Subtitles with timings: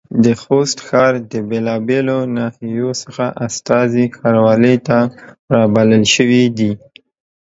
[0.23, 4.97] د خوست ښار د بېلابېلو ناحيو څخه استازي ښاروالۍ ته
[5.55, 6.71] رابلل شوي دي.